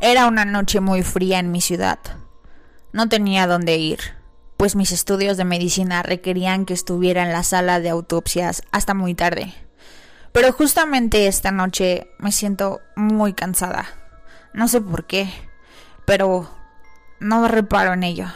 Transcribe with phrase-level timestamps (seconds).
[0.00, 1.98] Era una noche muy fría en mi ciudad.
[2.92, 3.98] No tenía dónde ir,
[4.56, 9.14] pues mis estudios de medicina requerían que estuviera en la sala de autopsias hasta muy
[9.14, 9.52] tarde.
[10.32, 13.86] Pero justamente esta noche me siento muy cansada.
[14.52, 15.30] No sé por qué,
[16.04, 16.48] pero
[17.18, 18.26] no reparo en ello.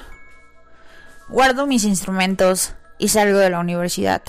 [1.29, 4.23] Guardo mis instrumentos y salgo de la universidad.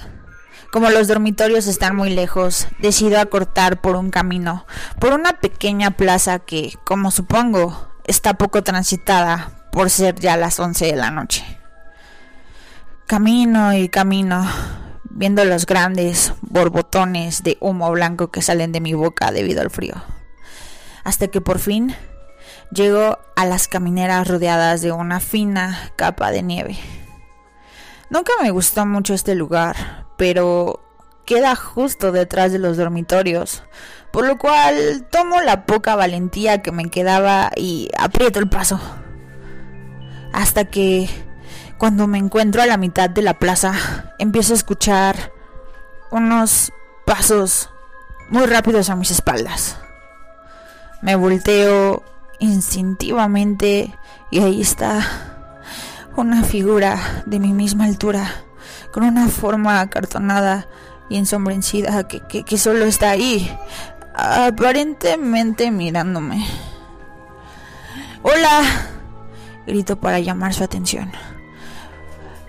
[0.73, 4.65] Como los dormitorios están muy lejos, decido acortar por un camino,
[4.99, 10.87] por una pequeña plaza que, como supongo, está poco transitada por ser ya las 11
[10.87, 11.45] de la noche.
[13.05, 14.49] Camino y camino,
[15.03, 19.93] viendo los grandes borbotones de humo blanco que salen de mi boca debido al frío.
[21.03, 21.95] Hasta que por fin
[22.71, 26.79] llego a las camineras rodeadas de una fina capa de nieve.
[28.09, 30.79] Nunca me gustó mucho este lugar, pero
[31.25, 33.61] queda justo detrás de los dormitorios,
[34.09, 38.79] por lo cual tomo la poca valentía que me quedaba y aprieto el paso.
[40.31, 41.09] Hasta que,
[41.77, 45.33] cuando me encuentro a la mitad de la plaza, empiezo a escuchar
[46.09, 46.71] unos
[47.05, 47.69] pasos
[48.29, 49.77] muy rápidos a mis espaldas.
[51.01, 52.01] Me volteo
[52.39, 53.93] instintivamente
[54.31, 55.05] y ahí está
[56.15, 58.31] una figura de mi misma altura,
[58.91, 60.67] con una forma acartonada
[61.09, 63.49] y ensombrecida que, que, solo está ahí,
[64.15, 66.45] aparentemente mirándome.
[68.21, 68.61] ¡Hola!
[69.65, 71.11] grito para llamar su atención.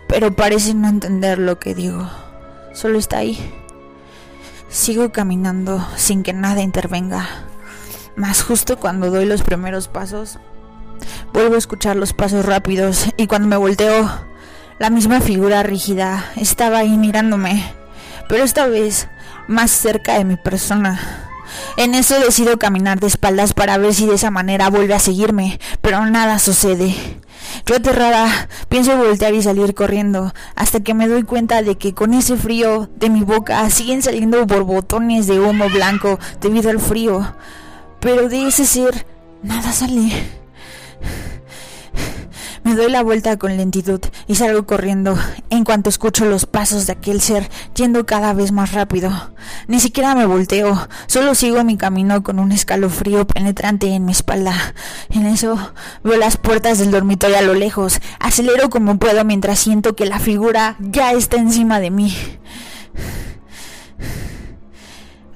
[0.08, 2.08] Pero parece no entender lo que digo.
[2.72, 3.38] Solo está ahí.
[4.68, 7.28] Sigo caminando sin que nada intervenga.
[8.16, 10.38] Más justo cuando doy los primeros pasos,
[11.32, 14.08] Vuelvo a escuchar los pasos rápidos y cuando me volteo,
[14.84, 17.64] la misma figura rígida estaba ahí mirándome,
[18.28, 19.08] pero esta vez
[19.48, 21.00] más cerca de mi persona.
[21.78, 25.58] En eso decido caminar de espaldas para ver si de esa manera vuelve a seguirme,
[25.80, 26.94] pero nada sucede.
[27.64, 28.28] Yo aterrada
[28.68, 32.90] pienso voltear y salir corriendo, hasta que me doy cuenta de que con ese frío
[32.96, 37.34] de mi boca siguen saliendo borbotones de humo blanco debido al frío.
[38.00, 39.06] Pero de ese ser
[39.42, 40.43] nada sale.
[42.64, 45.18] Me doy la vuelta con lentitud y salgo corriendo
[45.50, 49.12] en cuanto escucho los pasos de aquel ser yendo cada vez más rápido.
[49.68, 54.54] Ni siquiera me volteo, solo sigo mi camino con un escalofrío penetrante en mi espalda.
[55.10, 55.58] En eso
[56.02, 60.18] veo las puertas del dormitorio a lo lejos, acelero como puedo mientras siento que la
[60.18, 62.16] figura ya está encima de mí.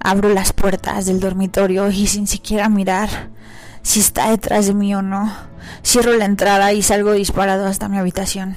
[0.01, 3.29] Abro las puertas del dormitorio y sin siquiera mirar
[3.83, 5.33] si está detrás de mí o no.
[5.83, 8.57] Cierro la entrada y salgo disparado hasta mi habitación.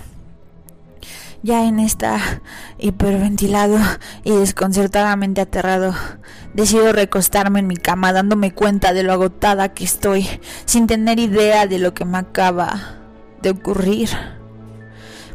[1.44, 2.20] Ya en esta
[2.78, 3.80] hiperventilado
[4.24, 5.96] y desconcertadamente aterrado,
[6.54, 10.28] decido recostarme en mi cama dándome cuenta de lo agotada que estoy,
[10.66, 13.00] sin tener idea de lo que me acaba
[13.42, 14.10] de ocurrir.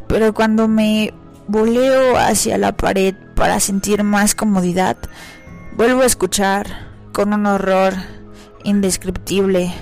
[0.07, 1.13] Pero cuando me
[1.47, 4.97] voleo hacia la pared para sentir más comodidad,
[5.75, 7.95] vuelvo a escuchar con un horror
[8.67, 9.73] indescriptible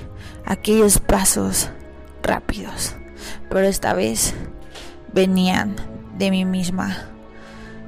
[0.45, 1.69] aquellos pasos
[2.21, 2.95] rápidos,
[3.49, 4.35] pero esta vez
[5.11, 5.75] venían
[6.19, 6.95] de mi misma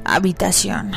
[0.04, 0.94] habitación.